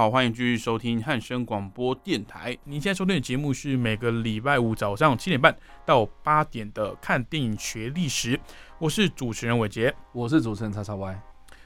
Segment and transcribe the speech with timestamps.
[0.00, 2.56] 好，欢迎继续收听汉声广播电台。
[2.64, 5.54] 您现在收听的节目是每个礼拜五早上七点半
[5.84, 8.34] 到八点的《看电影学历史》，
[8.78, 9.94] 我是主持人伟杰。
[10.12, 11.20] 我是主持人叉叉 Y。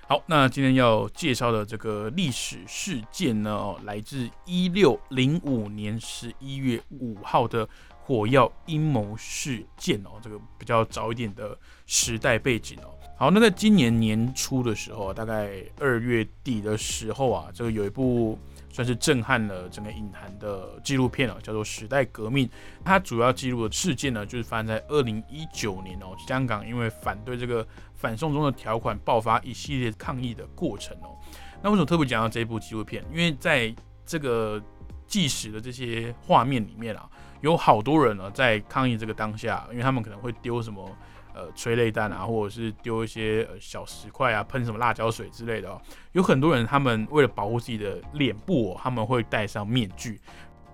[0.09, 7.69] 好，那今天要介绍的这个历史事件呢，哦，来自一六零五年十一月五号的
[8.07, 12.93] 火药阴谋事件哦，这个比较早一点的时代背景哦。
[13.17, 18.39] 好，那在今年年初的时候，大概二月底的时候啊，这个有一部
[18.71, 22.47] 算是震撼了整个影坛的纪录片啊，叫做《时代革命》。
[22.85, 31.17] 它主要记录的事件呢，就是发生在二零一九年哦，香港因为反对这个反送中的条款，爆发一系列抗议的过程哦。
[31.63, 33.03] 那为什么特别讲到这部纪录片？
[33.11, 33.75] 因为在
[34.05, 34.63] 这个
[35.07, 37.09] 纪实的这些画面里面啊，
[37.45, 40.91] 有好多人呢在抗议这个当下，因为他们可能会丢什么。
[41.37, 45.83] 呃，催泪弹啊，或者是丢一些呃小石块啊，喷什么辣椒水之类的哦。
[46.13, 50.21] 有很多人，他们为了保护自己的脸部，他们会戴上面具。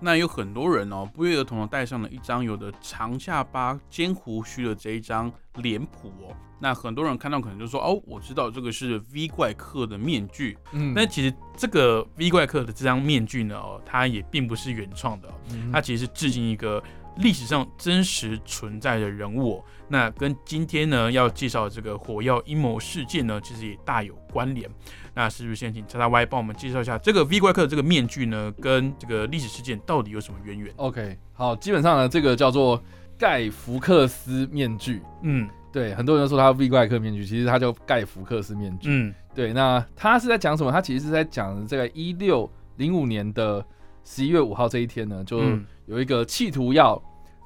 [0.01, 6.35] 那有很多人哦，不约而同的戴上了一张有的长下巴、尖胡须的这一张脸谱哦。
[6.59, 15.29] 那很多人看到可能就说：“哦，我知道这个是 V 怪客的面具。”嗯，但其实这个 V 怪客的这张面具呢，哦，它也并不是原创的，
[15.71, 16.81] 它其实是致敬一个。
[17.17, 24.69] 历史上真实存在的人物，那跟今天呢要介绍这个火药阴谋事件呢，其实也大有关联。
[25.13, 32.81] 那是不是先请叉叉 Y 帮我们介绍一下这个 V 怪客这个面具呢，跟这个历史事件到底有什么渊源？OK，好，基本上呢，这个叫做
[33.17, 35.01] 盖福克斯面具。
[35.21, 38.87] 嗯，对，很多人都说它 V 怪客面具，其实它叫盖福克斯面具。
[38.89, 40.71] 嗯，对，那它是在讲什么？
[40.71, 43.63] 它其实是在讲这个一六零五年的
[44.05, 45.43] 十一月五号这一天呢，就。
[45.91, 46.93] 有一个企图要，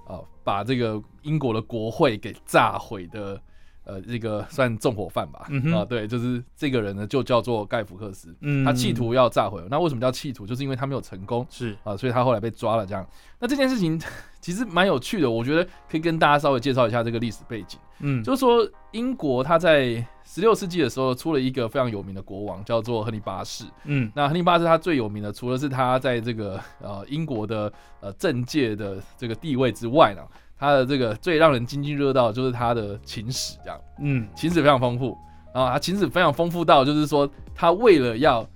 [0.07, 3.41] 呃，把这个英国的国会给炸毁的，
[3.85, 8.35] 呃，这个算纵火犯吧，啊，对，就是这个人呢，就叫做盖福克斯，
[8.65, 10.45] 他企图要炸毁，那为什么叫企图？
[10.45, 13.07] 就是因为他没有成功，是啊，所以他后来被抓了，这样。
[13.39, 13.99] 那这件事情。
[14.45, 17.79] 其实蛮有趣的，我觉得可以跟大家稍微介绍一下这个历史背景。
[18.01, 23.65] 嗯，就是说英国他在十六世纪的时候出了一个非常有名的国王，叫做亨利八世。
[23.85, 30.21] 嗯，那亨利八世他最有名的，除了是他在这个呃英国的呃政界的这个地位之外呢，
[30.57, 33.79] 他的这个最让人津津乐道就是他的情史，这样。
[33.99, 35.17] 嗯，情史非常丰富，
[35.53, 38.47] 然后他情史非常丰富到就是说他为了要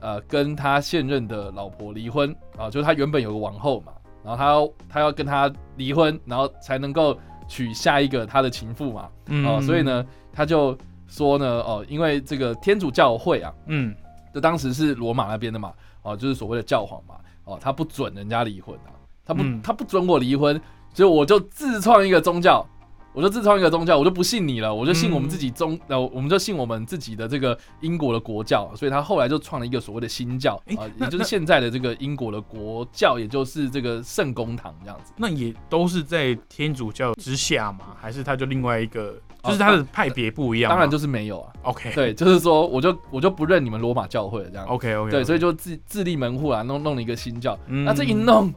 [0.00, 3.92] 呃跟他现任的老婆离婚啊，就是他原本有个王后嘛。
[4.22, 7.18] 然后他要他要跟他离婚，然后才能够
[7.48, 9.08] 娶下一个他的情妇嘛，
[9.46, 10.76] 哦，所以呢，他就
[11.08, 13.94] 说呢，哦，因为这个天主教会啊，嗯，
[14.34, 15.72] 就当时是罗马那边的嘛，
[16.02, 18.92] 哦，就是所谓的教皇嘛，哦，他不准人家离婚啊，
[19.24, 20.60] 他不他不准我离婚，
[20.92, 22.66] 所以我就自创一个宗教。
[23.12, 35.12] 我就自创一个宗教，我就不信你了，我就信我们自己宗，呃，我们就信我们自己的这个英国的国教，所以他后来就创了一个所谓的新教啊，也就是现在的这个英国的国教，也就是这个圣公堂这样子。
[35.16, 37.96] 那也都是在天主教之下吗？
[38.00, 40.70] 还是他就另外一个，就是他的派别不一样？
[40.70, 41.52] 当然就是没有啊。
[41.62, 44.64] OK，对，就是说我就我就不认你们罗马教会了这样。
[44.68, 47.58] OK OK，对，所以就自自立门户啊，弄弄了一个新教。
[47.66, 48.54] 那这一弄，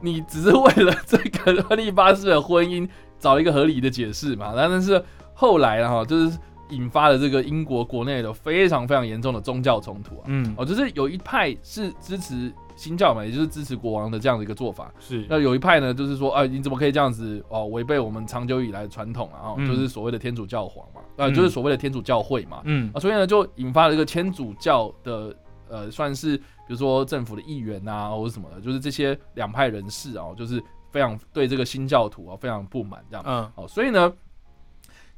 [0.00, 2.88] 你只是为了这个亨利八世的婚姻。
[3.22, 6.38] 找一个合理的解释嘛， 但是后来哈，就是
[6.70, 25.36] 引发了这个英国国内的非常非常严重的宗教冲突啊，嗯，哦，就是有一派是支持新教嘛，也就是支持国王的这样的一个做法，是，那有一派呢，就是说，哎，你怎么可以这样子哦，违背我们长久以来的传统啊，就是所谓的天主教皇嘛，啊，就是所谓的天主教会嘛，嗯，啊，所以呢，就引发了一个天主教的，
[25.70, 30.62] 呃，算是比如说政府的议员啊，或者什么的，就是这些两派人士啊，就是。
[30.92, 34.12] 非常对这个新教徒啊非常不满，这样，嗯，哦，所以呢，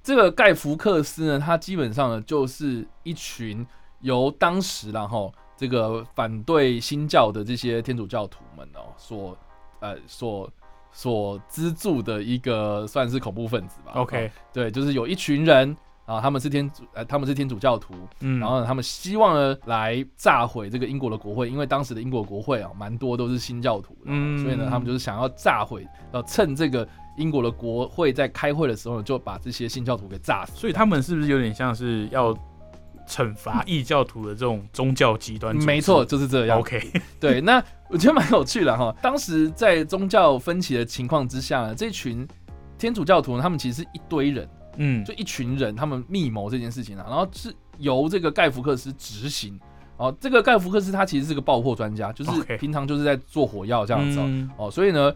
[0.03, 3.67] 这个盖福克斯呢，他基本上呢就是一群
[4.01, 9.35] 由当时然后这个反对新教的这些天主教徒们哦所
[9.81, 10.53] 呃所
[10.93, 13.93] 所资助的一个算是恐怖分子吧。
[13.95, 15.75] OK，对，就是有一群人。
[16.13, 26.87] 啊，他们是天主，呃，他们是天主教徒，嗯，然后他们希望呢来炸毁这个英国的国会，因为当时的英国国会啊，蛮多都是新教徒，嗯，所以呢，他们就是想要炸毁，要趁这个
[27.17, 30.53] 英国的国会在开会的时候，就把这些新教徒给炸死。
[30.55, 32.37] 所以他们是不是有点像是要
[33.07, 35.57] 惩罚异教徒的这种宗教极端。
[35.57, 36.59] 没错，就是这样。
[36.59, 36.81] OK，
[37.19, 38.95] 对，那我觉得蛮有趣的哈。
[39.03, 42.27] 当时在宗教分歧的情况之下呢，这群
[42.79, 49.59] 天主教徒呢，他们其实是一堆人，嗯，就一群人，他们密谋这件事情啊，然后是由这个盖福克斯执行。
[49.99, 54.19] 哦，这个盖福克斯他其实是个爆破专家，就是平常就是在做火药这样子
[54.57, 55.15] 哦，所以呢，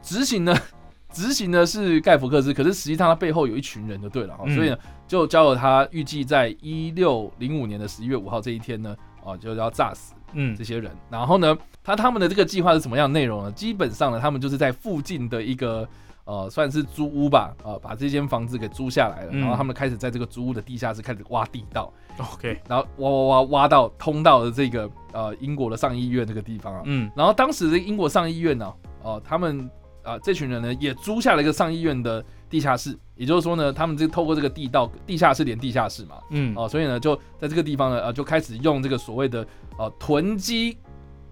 [0.00, 0.54] 执行呢，
[1.10, 4.78] 执行呢是盖福克斯，可是实际上他背后有一群人就对了，所以呢，
[5.08, 8.94] 就交由他预计在一六零五年的十一月五号这一天呢，
[9.24, 13.50] 哦，就要炸死嗯这些人，然后呢，他他们的这个计划是什么样内容呢？
[13.52, 15.88] 基本上呢，他们就是在附近的一个。
[16.28, 21.90] 呃，算是租屋吧，呃，把这间房子给租下来了，然后他们开始在这个租屋的地下室开始挖地道
[22.34, 28.70] ，OK，然后挖挖挖挖到通到了这个呃英国的上议院这个地方啊，嗯，然后当时的英国上议院呢，
[29.02, 29.70] 哦，他们
[30.02, 39.46] 啊这群人呢也租下了一个上议院的地下室，也就是说呢，他们这透过这个地道地下室连地下室嘛，嗯，哦，所以呢就在这个地方呢，呃，就开始用这个所谓的
[39.78, 40.76] 呃囤积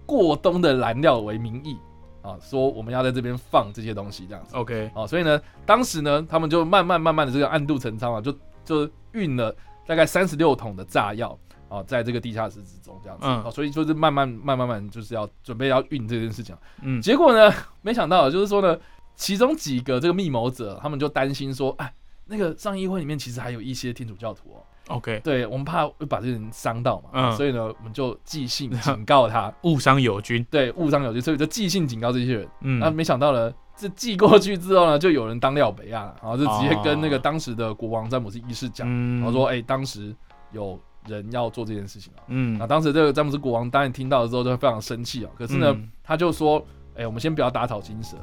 [0.07, 1.77] 过冬的燃料为名义。
[2.27, 11.39] 啊，说我们要在这边放这些东西，这样子，OK，啊，所以呢，当时呢，他们就慢慢慢慢的这个暗度陈仓啊，就就运了大概三十六桶的炸药
[11.69, 17.49] 啊，在这个地下室之中，这样子，啊，所以就是慢慢慢慢慢就是要准备要运这件事情，嗯，结果呢，
[17.81, 18.77] 没想到就是说呢，
[19.15, 21.93] 其中几个这个密谋者，他们就担心说，哎，
[22.25, 24.59] 那个上议会里面其实还有一些天主教徒哦。
[24.87, 30.45] OK，对我们怕会把这人伤到嘛，嗯，所以呢，我们就寄信警告他， 误伤友军。
[30.49, 32.47] 对，误伤友军，所以就寄信警告这些人。
[32.61, 38.87] 嗯，那没想到呢，这寄过去之后呢，就有人当料北亚，然后就直接跟那个当时的国王詹姆斯一世讲，
[39.17, 40.15] 然后说，哎，当时
[40.51, 42.23] 有人要做这件事情啊。
[42.27, 48.15] 嗯，那当时这个詹姆斯国王当然听到了之后就非常生气啊，可是呢，他就说，哎，我们先不要打草惊蛇，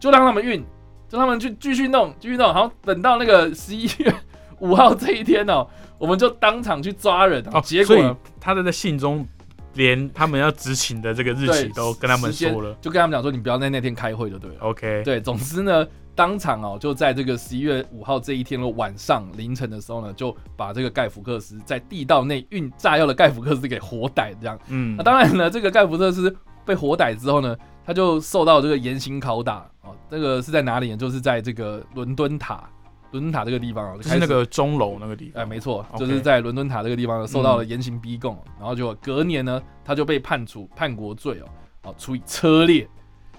[0.00, 0.64] 就让他们运，
[1.10, 4.14] 就他们去继续弄，继续弄，然后，等到那个十一月。
[4.60, 5.66] 五号这一天哦，
[5.98, 7.60] 我们就当场去抓人哦。
[7.62, 9.26] 结果他的在信中
[9.74, 14.56] 连他们要执勤的这个日期都跟他们说了，就跟他们讲说你不要在那天开会就对了。
[14.60, 24.58] OK，对，总之呢，当场哦就在这个十一月五号这一天的晚上凌晨的时候呢，就把这个盖福克斯在地道内运炸药的盖福克斯给活逮这样。
[24.68, 27.54] 嗯，那当然呢，这个盖福克斯被活逮之后呢，
[27.84, 29.94] 他就受到这个严刑拷打哦。
[30.10, 30.96] 这个是在哪里呢？
[30.96, 32.66] 就是在这个伦敦塔。
[33.12, 35.42] 伦敦塔这个地方啊，就是那个钟楼那个地方。
[35.42, 41.46] 哎，没错，就是在伦敦塔这个地方受到了严刑逼供，然后就隔年呢，他就被判处叛国罪哦，
[41.90, 42.88] 哦，处以车裂。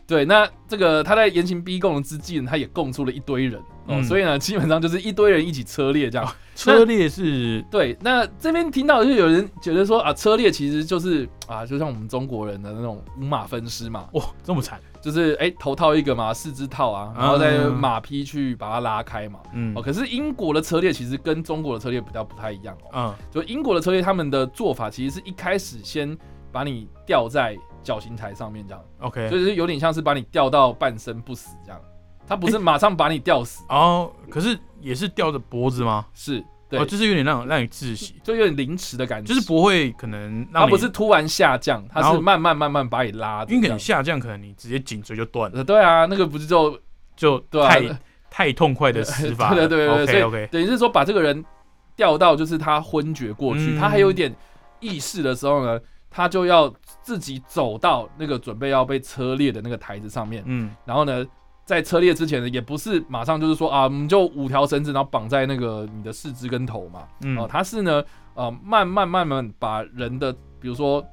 [0.08, 6.26] 对，那这个他在严刑逼供之际呢，他也供出了一堆人哦，所以呢，基本上就是一堆人一起车裂这样。
[6.56, 7.62] 车裂是？
[7.70, 14.08] 对，那这边听到就有人觉得说啊，车裂其实就是啊，就像我们中国人的那种五马分尸嘛。
[14.14, 14.80] 哇，这么惨！
[15.08, 19.40] 就是哎，头套一个嘛，四肢套啊，然后再马匹去把它拉开嘛。
[19.54, 19.74] 嗯。
[19.74, 22.90] 哦，可是英国的车裂其实跟中国的车裂比较不太一样哦。
[22.94, 23.16] 嗯。
[23.32, 26.18] 就英国的车裂，他们的做法其实是一开始先
[26.52, 27.58] 把你吊在。
[27.84, 31.80] 绞刑台上面这样，OK，就是有点像是把你吊到半身不死这样，
[32.28, 36.06] 他不是马上把你吊死哦，可是也是吊着脖子吗？
[36.14, 46.80] 是，对，就是有点让让你窒息，就有点凌迟的感觉，就是不会可能，它不是突然下降，它是慢慢慢慢把你拉，因为可能下降，可能你直接颈椎就断了，对啊，那个不是就
[47.16, 47.82] 就太
[48.30, 51.44] 太痛快的死法， 对对对对，OK，等于是说把这个人
[51.96, 54.34] 吊到就是他昏厥过去，他还有一点
[54.80, 55.80] 意识的时候呢。
[56.10, 61.24] 他就要自己走到那个准备要被车裂的那个台子上面，嗯，然后呢，
[61.68, 68.02] 在车裂之前呢，也不是马上就是说啊，我们就五条绳子，然后绑在那个你的四肢跟头嘛，嗯，哦，他是呢，
[68.36, 70.32] 呃，慢慢慢慢把人的，
[70.62, 71.06] 比如说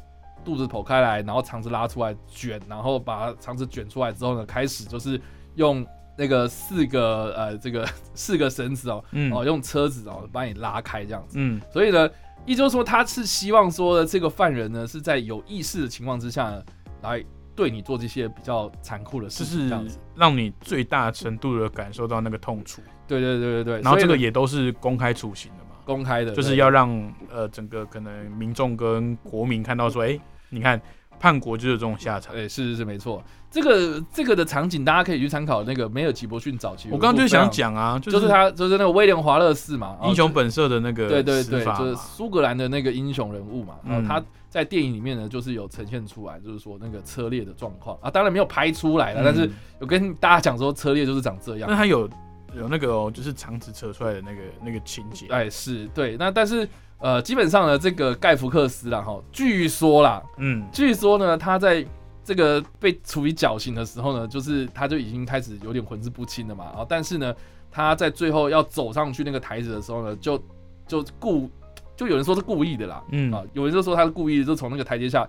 [0.44, 5.20] 肚子剖开来，然后肠子拉出来卷，然后把肠子卷出来之后呢，开始就是
[5.56, 5.84] 用
[6.16, 7.84] 那个四个呃这个
[8.14, 12.08] 四个绳子哦，哦，用车子哦把你拉开这样子，嗯，所以呢。
[12.46, 16.62] 也就是说，他是希望说，这个犯人呢是在有意识的情况之下呢，
[17.00, 19.68] 来对你做这些比较残酷的事，是
[20.14, 22.82] 让你最大程度的感受到那个痛楚。
[23.06, 23.80] 对对对对对。
[23.80, 25.76] 然后这个也都是公开处刑的嘛？
[25.84, 30.18] 公开的，就是要让呃整个可能民众跟国民看到说，哎，
[30.50, 30.80] 你看。
[31.18, 33.22] 叛国就是这种下场，哎，是是是，没错。
[33.50, 36.88] 这个这个的场景，大家可以去参考那个梅尔吉伯逊早期。
[36.90, 43.74] 我刚刚就想讲啊，就是他就是那个威廉华勒士嘛，英雄本色的那个，对对对，就是苏格兰的那个英雄人物嘛。
[43.86, 49.48] 然后他在电影里面呢，就是有呈现出来，就是说那个车裂的状况啊，当然没有拍出来了，但是
[49.80, 51.70] 有跟大家讲说车裂就是长这样。
[51.70, 52.10] 那他有
[52.56, 56.16] 有那个哦，就是肠子扯出来的那个那个情节，哎，是对。
[56.16, 56.68] 那但是。
[56.98, 61.84] 呃，基本上呢，这个盖福克斯啦，哈，据说啦，嗯，据说呢，他在
[62.24, 67.34] 这个被处以绞刑的时候呢，就是他就已经开始有点魂志不清了嘛，然后但是呢，
[67.70, 70.42] 他在最后要走上去那个台子的时候呢，就
[70.86, 71.50] 就故
[71.96, 73.30] 就有人说是故意的啦，嗯。
[73.32, 75.28] 啊，有人就说他是故意，就从那个台阶下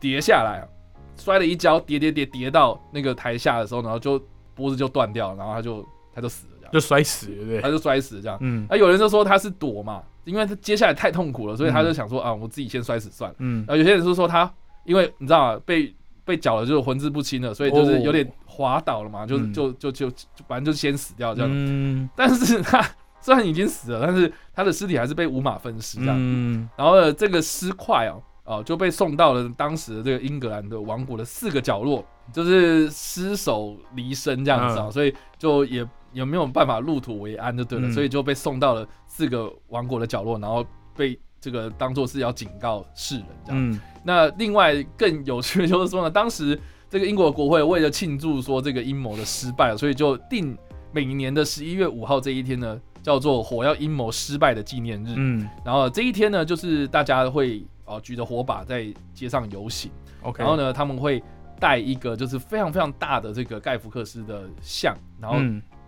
[0.00, 0.66] 跌下来，
[1.16, 4.18] 摔了一跤，跌跌跌跌到那个台下的时候，然后就
[4.54, 6.72] 脖子就断掉，然后他就他就死了，这样。
[6.72, 8.38] 就摔死了，对，他就摔死了这样。
[8.40, 13.36] 嗯，那有人就说他是躲嘛，因为他接下来太痛苦了，所以他就想说啊，我自己先摔死算了。
[13.40, 14.52] 嗯，然后有些人是说他，
[14.84, 20.10] 因为你知道啊，被被搅了，就是魂志不清了，所以就是有点滑倒了嘛，就就就就
[20.46, 21.50] 反正就先死掉这样。
[21.52, 22.84] 嗯，但是他。
[23.24, 26.16] 虽然已经死了，但是他的尸体还是被五马分尸这样。
[26.18, 40.64] 嗯，然后呢，这个尸块哦，哦就被送到了当时的这个英格兰的王国的四个角落，就是尸首离身这样子啊，所以就也也没有办法入土为安就对了，所以就被送到了四个王国的角落，然后
[40.96, 43.80] 被这个当做是要警告世人这样。
[44.04, 50.56] 那另外更有趣的就是说呢，当时这个英国国会为了庆祝说这个阴谋的失败，所以就定
[50.92, 52.80] 每年的十一月五号这一天呢。
[53.02, 55.14] 叫做火药阴谋失败的纪念日。
[55.16, 59.90] 嗯，然后这一天呢，就是大家会啊举着火把在街上游行。
[60.20, 61.20] OK，然后呢，他们会
[61.58, 65.36] 带一个就是非常非常大的这个盖福克斯的像，然后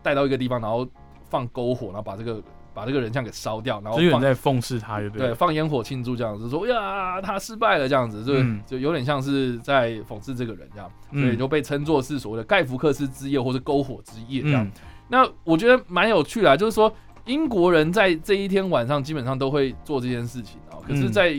[0.04, 0.86] 带到一个地方，然后
[1.28, 2.40] 放篝火，然后把这个
[2.72, 5.34] 把这个人像给烧掉，然后有点在讽刺他，对对？
[5.34, 8.34] 放烟火庆祝这样子，说呀他失败了这样子，就
[8.64, 14.70] 就有点像是在讽刺这个人这样，所以就被称作是所谓的盖福克斯之夜或是篝火之夜这样。
[15.08, 16.94] 那我觉得蛮有趣的，就是说。
[17.26, 21.34] 英国人在这一天晚上基本上都会做这件事情啊，可是，在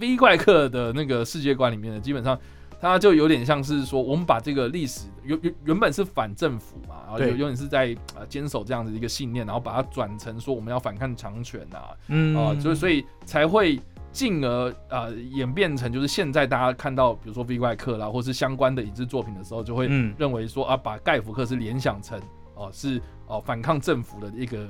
[0.00, 2.36] V 怪客的那个世界观里面呢，基本上
[2.80, 13.80] 他就有点像是说，我们把这个历史原原原本是反政府嘛，然后有有点是在呃坚守这样的一个信念，然后把它转成说我们要反抗强权啊，嗯啊，所以所以才会
[14.12, 22.20] 进而啊演变成就是现在大家看到比如说 V 怪客啦，或是相关的影视作品的时候，就会认为说啊，把盖福克是联想成
[22.54, 24.68] 哦是哦反抗政府的一个。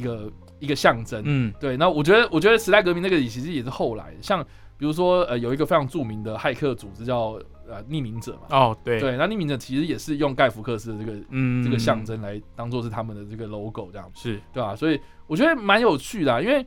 [0.00, 1.76] 一个一个象征，嗯，对。
[1.76, 4.42] 那我觉得，我觉得时代革命那个其实也是后来，像
[4.78, 7.38] 比如说，呃，有一个非常著名的骇客组织叫
[7.68, 8.56] 呃匿名者嘛。
[8.56, 9.16] 哦，对对。
[9.16, 14.74] 那匿名者其实也是用盖福克斯的这个嗯这个象征来当做是他们的这个 logo 这样，是对吧？
[14.74, 16.66] 所以我觉得蛮有趣的，啊因为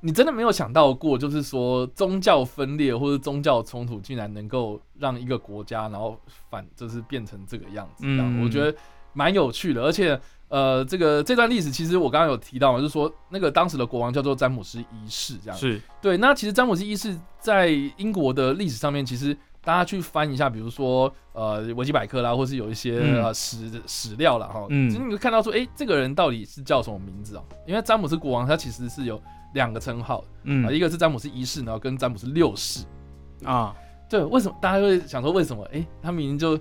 [0.00, 8.76] 你真的没有想到过，就是说宗教分裂或者宗教冲突竟然能够让一个国家然后反就是变成这个样子，嗯，我觉得
[9.12, 10.20] 蛮有趣的，而且。
[10.48, 16.16] 呃，这个这段历史其实我刚刚有提到嘛，就是说那个当时的国王叫做詹姆斯一世，这样是对。
[16.18, 27.42] 那其实詹姆斯一世在英国的历史上面，其实大家去翻一下，比如说呃维基百科啦，或是有一些呃史史料了哈，嗯，其实你会看到说，哎，这个人到底是叫什么名字啊？
[27.66, 29.20] 因为詹姆斯国王他其实是有
[29.54, 32.84] 两个称号，嗯，一个是詹姆斯一世，然后跟詹姆斯六世
[33.44, 33.74] 啊，
[34.08, 35.68] 对，为什么大家会想说为什么？
[35.72, 36.56] 哎，他明明就。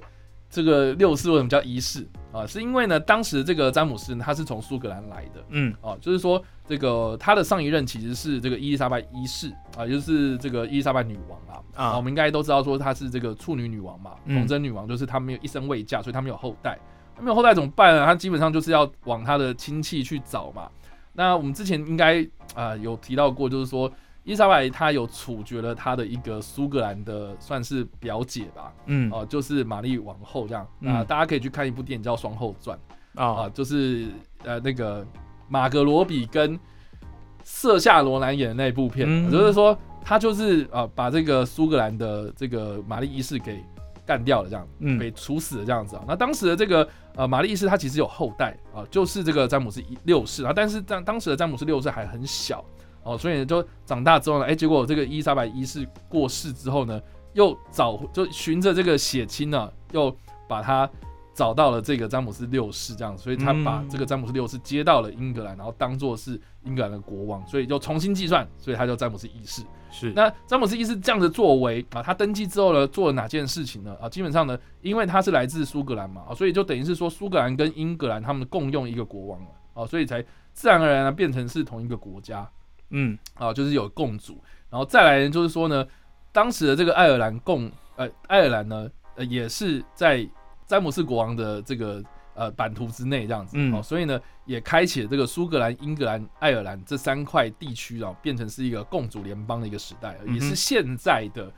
[0.56, 2.48] 这个六世为什么叫一世啊？
[2.48, 16.80] 是因为呢，当时这个詹姆斯他是从苏格兰来的，嗯，啊，就是说这个他的上一任其实是这个伊丽莎白一世啊，就是这个伊丽莎白女王啊，啊，我们应该都知道说她是这个处女女王嘛，童贞女王，就是她没有一生未嫁，所以她没有后代，
[17.20, 18.06] 没有后代怎么办呢？
[18.06, 20.70] 她基本上就是要往她的亲戚去找嘛。
[21.12, 23.92] 那我们之前应该啊有提到过，就是说。
[24.26, 30.68] 伊莎白她有处决了她的一个苏格兰的算是表姐吧，嗯，哦，就是玛丽王后这样。
[30.80, 32.78] 那大家可以去看一部电影叫《双后传》
[33.22, 34.08] 啊，就是
[34.44, 35.06] 呃那个
[35.48, 36.60] 马格罗比跟
[37.44, 43.64] 瑟夏罗兰演的那部片，就是说他就是啊把这个苏格兰的这个玛丽一世给
[44.08, 46.04] 干掉了这样，嗯，被处死了这样子啊。
[46.08, 52.66] 那当时的这个呃玛丽一世她其实有后代啊，就是这个詹姆斯一六世啊，但是当当时的詹姆斯六世还很小。
[53.06, 57.00] 哦，所以就长大之后呢，哎，结果这个伊丽莎白一世过世之后呢，
[57.34, 60.14] 又找就循着这个血亲呢，又
[60.50, 60.90] 把他
[61.34, 69.62] 找到了这个詹姆斯六世这样，所以他把这个詹姆斯六世接到了英格兰，然后当做是英格兰的国王，所以就重新计算，所以他叫詹姆斯一世。
[69.92, 73.96] 是，那詹姆斯一世这样的作为啊，他登基之后呢，做了哪件事情呢？
[74.02, 82.50] 啊，基本上呢，因为他是来自苏格兰嘛，啊，所以就等于是说苏格兰跟英格兰他们共用一个国王了，啊，所以才自然而然的变成是同一个国家。
[82.90, 85.86] 嗯，啊，就是有共主，然后再来就是说呢，
[86.32, 90.28] 当时的这个爱尔兰共，呃，爱尔兰呢，呃，也是在
[90.68, 101.52] 詹姆斯国王的这个呃版图之内这样子，哦，所以呢，也开启了这个苏格兰、英格兰、爱尔兰这三块地区啊，变成是一个共主联邦的一个时代，也是现在的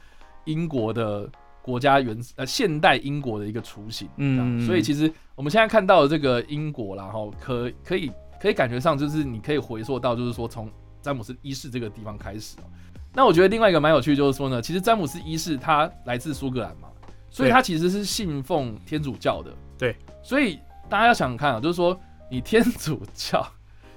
[0.45, 1.29] 英国的
[1.61, 4.07] 国家原呃现代英国的一个雏形。
[4.17, 10.71] 嗯，所以其实我们现在看到的这个英国啦，哈，可可以可以感觉上就是你可以回溯到，就是说从
[11.07, 12.67] 詹姆斯一世这个地方开始哦，
[13.13, 16.89] 那我觉得另外一个蛮有趣，就是说呢，其实詹姆斯一世他来自苏格兰嘛，
[17.29, 19.53] 所以他其实是信奉天主教的。
[19.77, 20.59] 对，所以
[20.89, 21.97] 大家要想看啊，就是说
[22.29, 23.47] 你天主教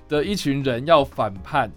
[0.09, 1.69] 的一群人要反叛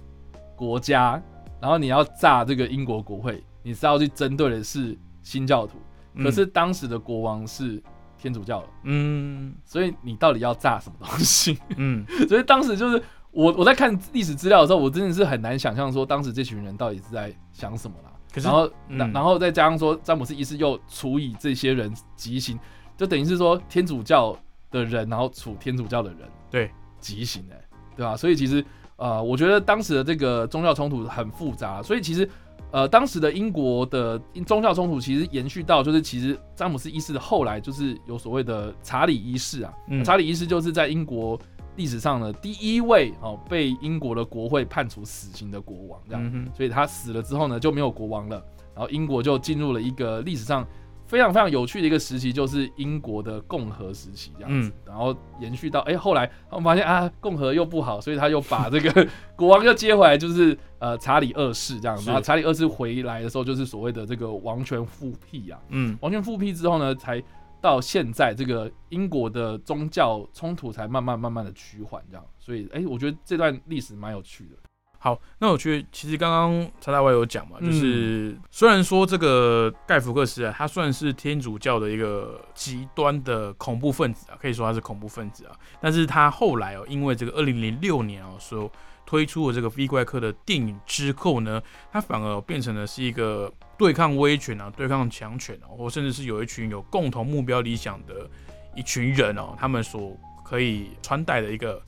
[0.56, 1.20] 国家，
[1.60, 5.80] 然后你要炸这个英国国会，你是要去针对的是新教徒，
[6.22, 7.82] 可是当时的国王是
[8.20, 11.58] 天主教的，嗯，所以你到底要炸什么东西？
[11.76, 13.02] 嗯， 所以当时就是
[13.34, 18.12] 我我在看历史资料的时候，我真的是很难想象说当时这群人到底是在想什么啦。
[18.36, 22.58] 然后，然后再加上说詹姆斯一世又处以这些人极刑，
[22.98, 24.36] 就等于是说天主教
[24.72, 27.62] 的人，然后处天主教的人，对极刑哎，
[27.96, 28.18] 对吧？
[28.18, 32.28] 所以其实呃，我觉得当时的这个宗教冲突很复杂，所以其实
[32.72, 39.72] 呃，当时的英国的宗教冲突其实延续到就是其实詹姆斯一世的后来就是有所谓的查理一世啊，
[40.04, 41.40] 查理一世就是在英国。
[41.76, 48.44] 历史上的第一位哦被英国的国会判处死刑的国王，这样，所以他死了之后呢就没有国王了，
[48.76, 50.66] 然后英国就进入了一个历史上
[51.06, 67.22] 非常非常有趣的一个时期，就是英国的共和时期这样子，然后延续到哎后来他们发现啊共和又不好，所以他又把这个国王又接回来，就是呃查理二世这样，然后查理二世回来的时候就是所谓的这个王权复辟啊，嗯，王权复辟之后呢才。
[67.64, 74.58] 到现在，这个英国的宗教冲突才慢慢慢慢的趋缓，这样，所以，哎，我觉得这段历史蛮有趣的。
[75.00, 88.70] 好，那我觉得其实刚刚查大外有讲嘛，就是虽然说这个盖福克斯啊，他算是天主教的一个极端的恐怖分子啊，可以说他是恐怖分子啊，但是他后来哦，因为这个二零零六年哦，说。
[89.06, 98.30] 推出了这个 V 怪客的电影之后呢，它反而变成了是一个对抗威权啊、对抗强权哦，或甚至是有一群有共同目标理想的
[98.76, 101.82] 一群人哦，他们所可以穿戴的一个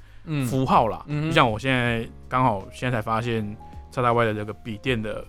[0.47, 1.05] 符号啦。
[1.07, 3.55] 就像我现在刚好现在才发现，
[3.91, 5.25] 叉大 Y 的这个笔电的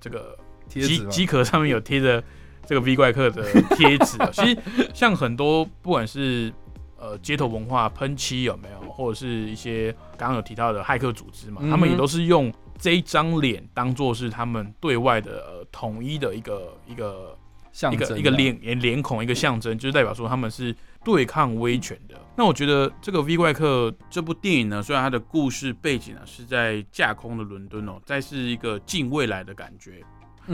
[0.00, 2.22] 这个机机壳上面有贴着
[2.66, 3.42] 这个 V 怪客的
[3.76, 4.18] 贴纸。
[4.32, 4.58] 其实
[4.94, 6.52] 像很多不管是
[7.00, 11.62] 呃，街头文化喷漆有没有，或者是一些刚刚有提到的骇客组织嘛？
[11.70, 17.38] 他们也都是用这一张脸当做是他们对外的呃统一的一个一个
[17.70, 22.16] 象征，一个脸脸孔，一个象征，就是代表说他们是对抗威权的。
[22.36, 30.02] 那我觉得这个《V 怪客》这部电影呢，虽然它的故事背景呢是在架空的伦敦哦，再是一个近未来的感觉，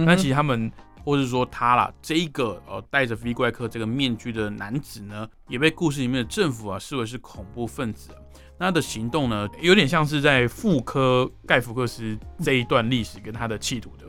[0.07, 0.71] 但其实他们。
[1.05, 8.11] 或者说他啦，这一个呃戴着 V 怪客这个面具的男子呢，也被故事里面的政府啊视为是恐怖分子。
[8.59, 14.04] 那他的行动呢，有点像是在复刻盖福克斯这一段历史跟他的企图，的？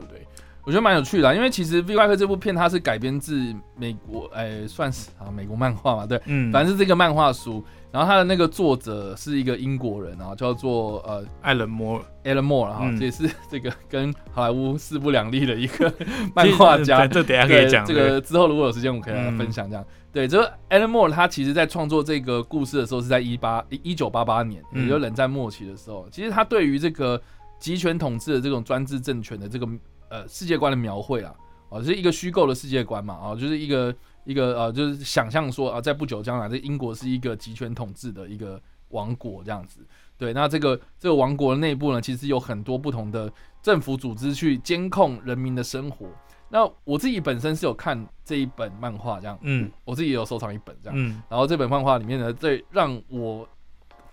[0.66, 7.64] 我觉得蛮有趣的，因为其实 V 怪客这部片它是改编自美国，哎，算是啊美国漫画嘛，对，嗯，反正是这个漫画书。
[7.92, 15.90] 然后它的那个作者是一个英国人啊，叫做呃艾伦摩艾伦摩然后这也是这个跟好莱坞势不两立的一个
[16.34, 17.06] 漫画家。
[17.06, 17.86] 这等下可以讲。
[17.86, 19.86] 这个之后如果有时间，我可以来分享这样。
[20.12, 26.08] 对，这个艾伦摩他其实在创作这个故事的时候是在一八一九八八年，也就冷战末期的时候。
[26.10, 27.22] 其实他对于这个
[27.60, 29.66] 集权统治的这种专制政权的这个
[30.08, 31.34] 呃世界观的描绘啊，
[31.68, 33.94] 哦，是一个虚构的世界观嘛，啊，就是一个。
[34.26, 39.86] 一个呃，就是想象说啊，在不久将来，这英国是一个集权统治的一个王国这样子。
[40.18, 46.08] 对，那这个这个王国的内部呢，其实有很多不同的政府组织去监控人民的生活。
[46.48, 50.98] 那我自己本身是有看这一本漫画，这样，嗯，我自己也有收藏一本这样。
[50.98, 53.48] 嗯，然后这本漫画里面呢，最让我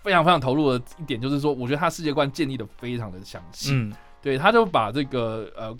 [0.00, 3.72] 非常非常投入的一点，就是说，我觉得他世界观建立的非常的详细。
[3.72, 3.92] 嗯，
[4.24, 5.76] 对，他就把这个呃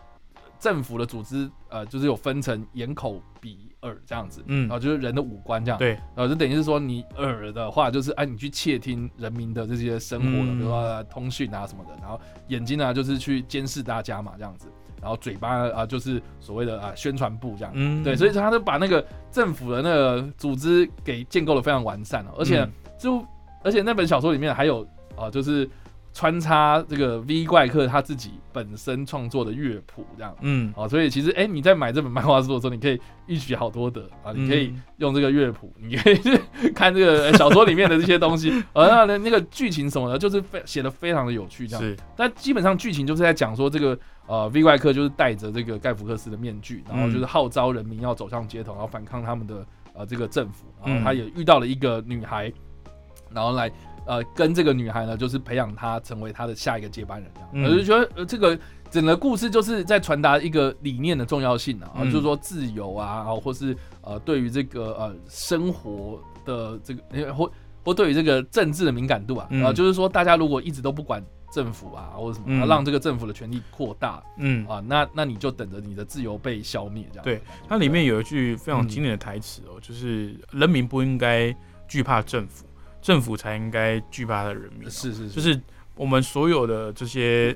[0.61, 3.59] 政府的组织呃，就是有分成眼口鼻。
[3.85, 14.69] 耳这样子，嗯，然后就是人的五官这样，对，然后就等于是说，你耳的话就是哎，你去窃听人民的这些生活的，比如说通讯啊什么的，然后眼睛呢就是去监视大家嘛这样子，
[15.03, 22.67] 然后嘴巴啊就是所谓的啊宣传部这样，嗯，对，所以他就把那个政府的那个组织给建构的非常完善了，而且
[22.99, 23.23] 就
[23.63, 24.83] 而且那本小说里面还有
[25.15, 25.69] 啊就是。
[26.15, 34.09] 穿插这个 V 怪客他自己本身创作的乐谱，这样，嗯，好，所以其实，哎，你在买这本漫画书的时候，你可以一举好多得。
[34.23, 36.41] 啊，你可以用这个乐谱， 你可以去
[36.73, 41.83] 看这个 小说里面的这些东西，啊 那那个剧情什么的，就是非写的非常的有趣，这样。
[41.83, 41.97] 是。
[42.17, 43.99] 但基本上剧情就是在讲说，这个
[44.29, 52.53] 呃 V 怪客就是戴着这个盖福克斯的面具，然后就是号召人民要走上街头，然后反抗他们的呃这个政府，然后他也遇到了一个女孩，
[53.35, 53.71] 然后来。
[54.07, 57.65] 呃，跟这个女孩呢，就是培养她成为她的下一个接班人，这样。
[57.65, 58.59] 我就觉得，呃，这个
[58.91, 67.51] 整个故事就是在传达一个理念的重要性啊，就是说自由啊，或是呃，对于这个呃生活的这个，或
[67.83, 77.25] 或对于这个政治的敏感度啊，啊，就是说大家如果一直都不管政府啊，或者什么，让这个政府的权力扩大，嗯啊，那那你就等着你的自由被消灭，这样。
[77.25, 81.57] 对，它里面有一句非常经典的台词哦，就是人民不应该
[81.89, 82.67] 惧怕政府。
[83.05, 85.61] 政府才应该惧怕的人民，是是，就是
[85.95, 87.55] 我们所有的这些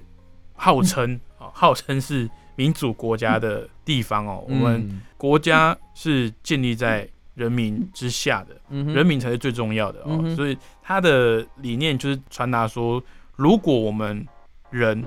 [0.54, 8.60] 号称啊号称是民主国家的地方哦，我们国家是建立在人民之下的，
[8.92, 10.22] 人民才是最重要的哦。
[10.36, 13.02] 所以他的理念就是传达说，
[13.34, 14.28] 如果我们
[14.68, 15.02] 人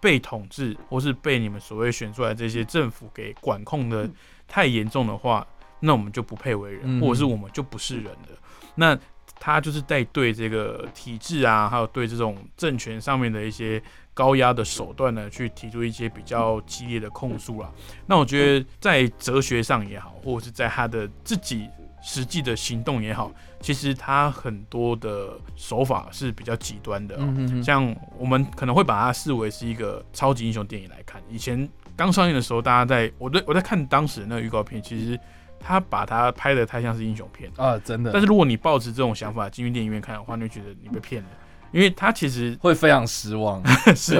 [0.00, 4.10] 被统治，或是被你们所谓选出来这些政府给管控的
[4.48, 5.46] 太严重的话，
[5.78, 8.36] 那我们就不配为人，或者是我们就不是人的。
[8.74, 8.98] 那
[9.42, 17.72] 他就是在对这个体制啊，还有对这种政权上面的一些高压的手段呢，去提出一些比较激烈的控诉了。
[18.06, 21.66] 那我觉得在哲学上也好，或者是在他的自己
[22.02, 27.18] 实际的行动也好，其实他很多的手法是比较极端的。
[27.62, 31.18] 像我们可能会把它视为是一个超级英雄电影来看。
[31.30, 35.18] 以前刚上映的时候，大家在我在我在看当时的那个预告片，其实。
[35.62, 38.10] 他把他拍的太像是英雄片啊，真的。
[38.10, 41.28] 但是如果你抱持这种想法进去电影院看的话，你会觉得你被骗了，
[41.70, 43.62] 因为他其实会非常失望。
[43.94, 44.16] 是，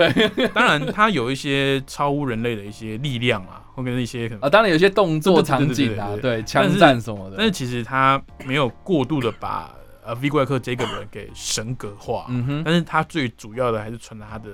[0.54, 7.36] 当然他有一些超乎人类的一些力量啊，或者一些可能啊，当然有些动作场景啊，对枪战什么的。
[7.38, 9.74] 但是其实他没有过度的把
[10.04, 12.62] 呃 V 怪客这个人给神格化，嗯哼。
[12.64, 14.50] 但是他最主要的还是传达他的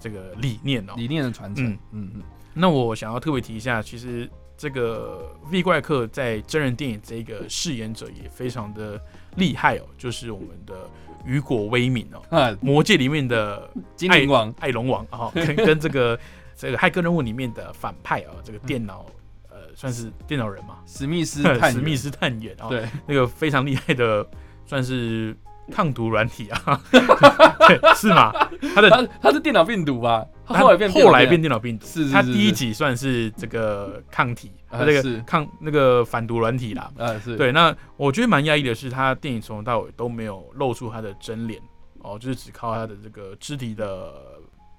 [0.00, 1.66] 这个理念哦，理念的传承。
[1.92, 2.22] 嗯嗯。
[2.54, 4.28] 那我想要特别提一下，其实。
[4.62, 9.00] 这个 V 怪客在真人电影这个饰演者也非常的
[9.34, 10.88] 厉害哦，就是我们的
[11.24, 16.16] 雨果威敏哦，啊，魔界里面的精灵王爱龙王啊，跟 跟这个
[16.54, 19.04] 这个骇客任务里面的反派啊，这个电脑
[19.50, 24.24] 呃算是电脑人嘛， 史密斯史密斯探员啊，对，那个非常厉害的
[24.64, 25.36] 算是。
[25.70, 26.82] 抗毒软体啊，
[27.94, 28.32] 是吗？
[28.74, 30.26] 他的他是电脑病毒吧？
[30.52, 31.86] 后来变后来变电脑病毒。
[31.86, 36.90] 是，他第一集算是这个抗体，他这个抗那个反毒软体啦。
[36.96, 37.50] 呃，是对。
[37.52, 41.60] 那我觉得蛮压抑的是，他电影从头到尾都没有露出他的真脸
[42.00, 44.12] 哦，就是只靠他的这个肢体的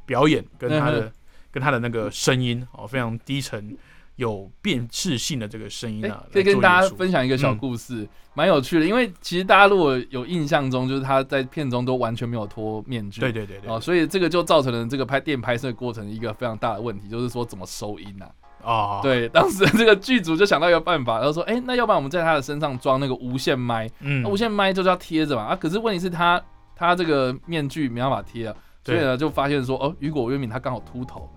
[0.05, 1.11] 表演跟他的
[1.51, 3.77] 跟他的那个声音哦，非常低沉。
[4.15, 8.85] 有辨识性的这个声音啊，可以跟大家分享一个小故事，蛮有趣的。
[8.85, 18.29] 因为其实大家如果有印象中，就是他在片中都完全没有脱面具，对对对对，哦，所以这个就造成了这个拍电影拍摄过程一个非常大的问题，就是说怎么收音啊？
[18.63, 26.41] 哦，对， 当时这个剧组就想到一个办法，然后说，哎，那要不然我们在他的身上装那个无线麦，嗯，无线麦就是要贴着嘛，啊，可是问题是他
[26.75, 31.27] 他这个面具没办法贴啊，所以呢就发现说，哦，雨果月明他刚好秃头，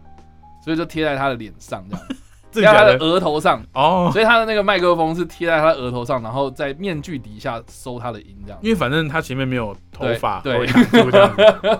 [0.62, 2.06] 所以就贴在他的脸上这样。
[2.60, 3.62] 贴在他的额头上。
[3.72, 8.58] 哦，所以他的那个麦克风是贴在他额头上，然后在面具底下收他的音，这样。
[8.62, 10.66] 因为反正他前面没有头发，对，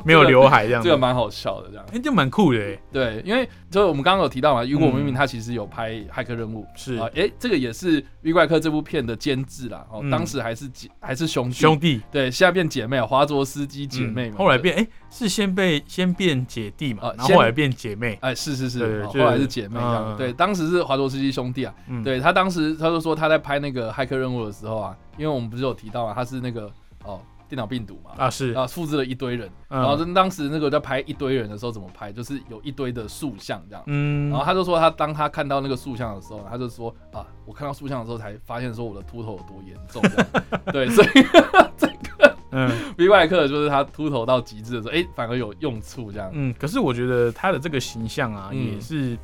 [0.03, 0.83] 没有刘海这样。
[0.83, 1.85] 这个蛮好笑的，这样。
[1.93, 2.59] 哎，就蛮酷的。
[2.91, 9.85] 对，因为就是我们刚刚有提到嘛，雨果明明他其实有拍《骇客任务》，是啊，哎，这个也是《玉怪客》这部片的监制啦。
[9.91, 12.01] 哦，当时还是姐，还是兄弟，兄弟。
[12.11, 14.37] 对，现在变姐妹，华卓斯基姐妹嘛。
[14.39, 18.17] 后来变，哎，是先被先变姐弟嘛，然后后来变姐妹。
[18.23, 20.17] 哎，是是是，后来是姐妹这样。
[20.17, 21.75] 对，当时是华卓斯基兄弟啊。
[22.03, 26.71] 对他当时他就说他在拍那个《骇客任务》的时候啊，因为我们不是有提到啊，他是那个
[27.05, 27.21] 哦。
[27.49, 28.13] 电脑病毒嘛。
[28.17, 28.53] 啊是。
[28.53, 40.03] 啊，复制了一堆人，然后当时那个在拍一堆人的时候怎么拍，就是有一堆的塑像这样，嗯，然后他就说他当他看到那个塑像的时候，他就说啊，我看到塑像的时候才发现说我的秃头有多严重，
[40.73, 41.09] 对，所以
[41.77, 49.17] 这个嗯，V 外克就是他秃头到极致的时候，哎，反而有用处这样，嗯，可是我觉得他的这个形象啊也是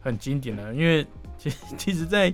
[0.00, 1.06] 很经典的，因为
[1.36, 2.32] 其其实，在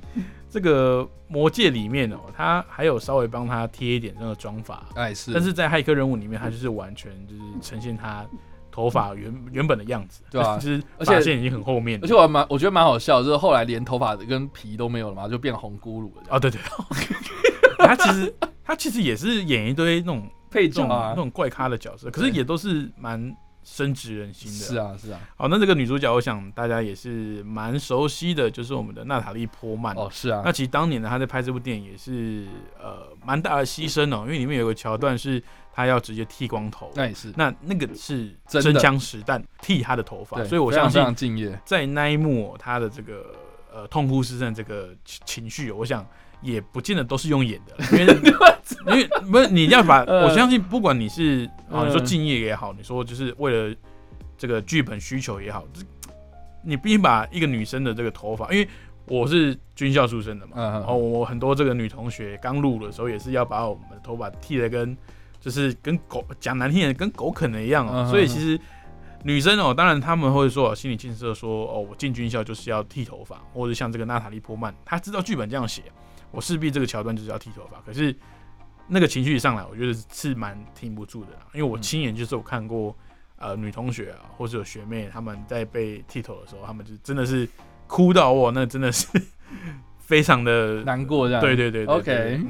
[0.56, 8.24] 这个魔界里面哦，他还有稍微帮他贴一点那个妆法，哎是，但是在骇客任务里面，他就是完全就是呈现他
[8.72, 10.56] 头发原原本的样子，对吧？
[10.58, 16.22] 就是发现已经很后面，而且我蛮我觉得蛮好笑，就是后来连头发跟皮都没有了嘛，就变红咕噜了。
[16.30, 16.58] 哦，对对，
[17.76, 23.36] 他其实他其实也是演一堆那种配角啊，那种怪咖的角色，可是也都是蛮。
[23.68, 25.18] 深植人心的，是啊是啊。
[25.34, 29.92] 好，那这个女主角，我想大家也是蛮熟悉的，就是我们的娜塔莉波曼。
[29.96, 30.40] 哦，是啊。
[30.44, 32.46] 那其实当年呢，她在拍这部电影也是
[32.80, 36.92] 呃蛮大的牺牲哦，因为里面有个桥段是她要直接剃光头。
[36.94, 37.32] 那也是。
[37.36, 41.02] 那那个是真枪实弹剃她的头发，所以我相信
[41.64, 43.34] 在那一幕她的这个
[43.74, 46.06] 呃痛哭失声这个情绪，我想。
[46.46, 48.14] 也不见得都是用演的， 因为
[48.86, 53.74] 因为不是你要把 我相信，不管你是啊，你说敬业也好，你说就是为了
[54.38, 55.64] 这个剧本需求也好，
[56.64, 58.68] 你必须把一个女生的这个头发，因为
[59.08, 64.96] 我是军校出身的嘛，然后我很多这个女同学刚入的时候也是要把我们的头发剃的跟
[65.40, 68.58] 就是跟狗讲难听点跟狗啃的一样哦，所以其实
[69.24, 75.82] 女生哦，当然他们会说心理建设说哦，我进军校就是要剃头发，或者像这个娜塔莉波曼，她知道剧本这样写。
[76.32, 78.14] 我势必这个桥段就是要剃头发，可是
[78.88, 82.94] 那个情绪一上来，我觉得是蛮挺不住的，因为我亲眼就是我看过
[83.38, 87.48] 呃女同学啊，或者有学妹，他们在被剃头的时候，他们就真的是
[87.86, 89.08] 哭到哇，那真的是
[89.98, 91.40] 非常的难过这样。
[91.40, 92.40] 对对对，OK。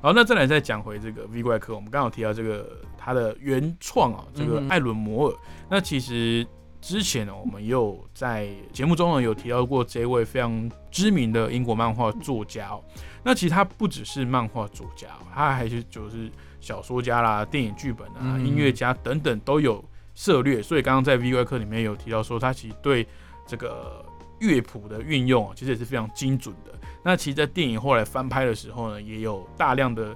[0.00, 5.36] 好，那再来再讲回这个 V 怪客，我们刚好提到这个他的原创啊，这个艾伦摩尔。
[5.68, 6.46] 那其实
[6.80, 12.82] 之前呢，我们也有在节目中呢有提到过这位非常知名的英国漫画作家哦。
[13.24, 16.30] 那其实他不只是漫画作家，他还是就是
[16.60, 19.84] 小说家啦、电影剧本啊、音乐家等等都有
[20.14, 20.62] 涉猎。
[20.62, 23.04] 所以刚刚在 V 怪客里面有提到说，他其实对
[23.48, 24.04] 这个
[24.38, 26.77] 乐谱的运用其实也是非常精准的。
[27.02, 30.14] 那其实，在电影后来翻拍的时候呢，也有大量的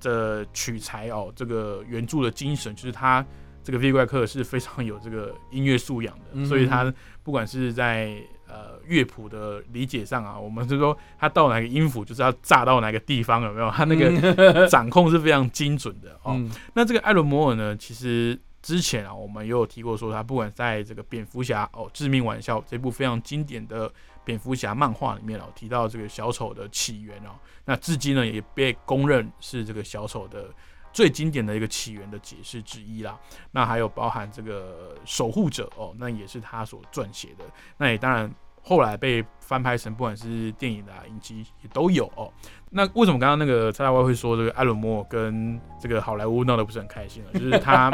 [0.00, 3.24] 的取材哦，这个原著的精神，就是他
[3.62, 8.16] 这个 V 怪客是非常有这个音乐素养的，所以他不管是在
[8.48, 13.70] 呃乐谱的理解上啊，我们是说他到哪个音符就是要炸到哪个地方，有没有？
[13.70, 16.40] 他那个掌控是非常精准的哦。
[16.72, 23.92] 那这个艾伦摩尔呢，其实之前啊，我们也有提过说，他不管在这个蝙蝠侠哦，致命玩笑这部非常经典的。
[24.24, 27.30] 蝙蝠侠漫画里面哦提到这个小丑的起源哦，
[27.64, 30.48] 那至今呢也被公认是这个小丑的
[30.92, 33.18] 最经典的一个起源的解释之一啦。
[33.50, 37.44] 那还有包含这个守护者哦，那也是他所撰写的。
[37.76, 38.32] 那也当然
[38.62, 42.32] 后来被翻拍成不管是电影的影集也都有哦。
[42.70, 47.30] 那为什么刚刚那个蔡大外会说这个艾伦摩尔跟这个好莱坞闹得不是很开心呢？
[47.38, 47.90] 就是他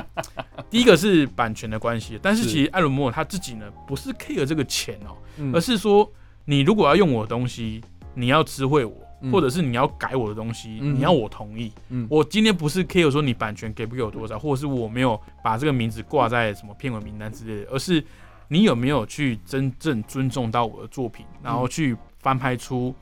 [0.71, 5.17] 第一个是版权的关系，但是其实艾伦摩尔他自己呢不是 care 这个钱哦，
[5.53, 6.09] 而是说。
[6.51, 8.97] 你如果要用我的东西，你要知会我，
[9.31, 11.71] 或者是你要改我的东西，你要我同意。
[12.09, 18.03] 我今天不是 care 说你版权给不给我多少，或者是我没有把这个名字挂在什么片尾名单之类的，而是
[18.49, 22.95] 你有没有去真正尊重到我的作品，然后去翻拍出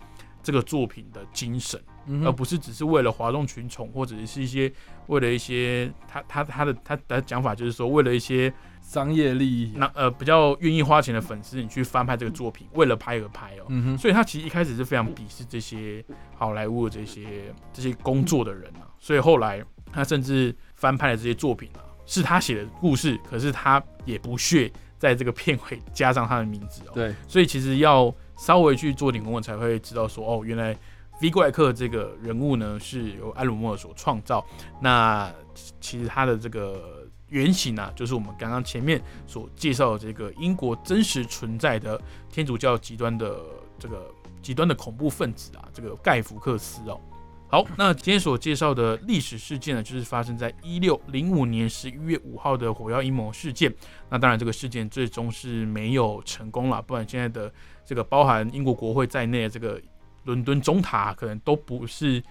[0.42, 1.80] 这个作品的精神，
[2.24, 4.70] 而不是只是为了哗众取宠，或者是一些
[5.06, 8.52] 为了一些他他他的他的讲法就是说为了一些。
[8.86, 13.64] 商业利益，那呃比较愿意花钱的粉丝，你去翻拍这个作品，为了拍而拍哦。
[13.66, 16.04] 嗯，所以他其实一开始是非常鄙视这些
[16.36, 18.86] 好莱坞的这些这些工作的人啊。
[19.00, 19.60] 所以后来
[19.92, 26.92] 他甚至翻拍的这些作品啊，是他写的故事，可是他也不屑在这个片尾加上他的名字哦。
[26.94, 30.76] 对，所以其实要稍微去做点功课，才会知道说哦，原来
[31.20, 34.44] V 怪客这个人物呢是由艾鲁莫尔所创造。
[34.80, 35.32] 那
[35.80, 37.02] 其实他的这个。
[37.28, 43.40] 原型啊，就是我们刚刚前面所介绍的这个英国真实存在的天主教极端的
[43.80, 44.08] 这个
[44.40, 47.00] 极端的恐怖分子啊，这个盖福克斯哦。
[47.48, 53.72] 好，那今天所介绍的历史事件呢，就是发生在一六零五年十一月五号的火药阴谋事件。
[54.10, 57.52] 那当然，这个事件最终是没有成功了，不然现在的
[57.84, 59.80] 这个包含英国国会在内的这个
[60.24, 62.22] 伦敦中塔，可能都不是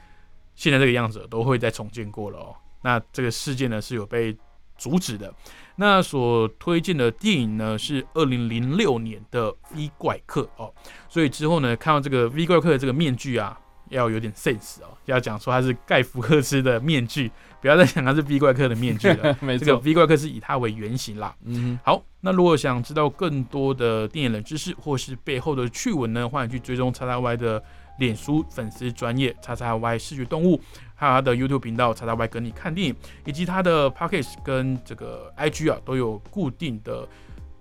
[0.53, 2.55] 现在这个样子，都会再重建过了哦。
[2.81, 4.35] 那这个事件呢，是有被。
[4.77, 5.33] 阻止的
[5.77, 10.69] 那所推荐的电影呢是二零零六年的 V 怪客哦，
[11.07, 13.57] 所以之后呢看到这个 V 怪客的这个面具啊，
[13.89, 19.37] 要有点 sense 哦，要讲说它是盖福克斯的面具， 不要再想它是 V 怪客的面具了。
[19.41, 21.35] 没错，这个 V 怪客是以它为原型啦。
[21.43, 27.63] 嗯，好，那如果想知道更多的电影冷知识或是背后的趣闻呢，欢迎去追踪叉叉 Y 的
[27.99, 30.59] 脸书粉丝专业叉叉 Y 视觉动物。
[30.97, 32.95] 还有他的 YouTube 频道“叉叉 Y 跟你看电影”，
[33.27, 37.05] 以及他的 Podcast 跟这个 IG 啊，都有固定的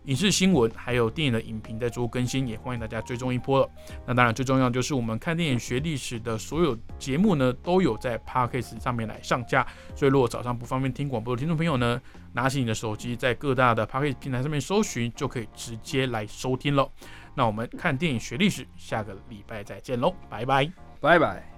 [0.04, 3.70] 影视新闻，还有电影的影评在做更新，也欢迎大家追踪一波了。
[4.06, 9.66] 那当然最重要就是我们看电影学历史的所有节目呢，都有在 Podcast 上面来上架。
[9.94, 12.00] 所以如果早上不方便听广播的听众朋友呢，
[12.32, 16.90] 拿起你的手机，在各大的 Podcast 平台上面搜寻，就可以直接来收听了。
[17.34, 21.53] 那我们看电影学历史，下个礼拜再见喽，拜拜，拜拜。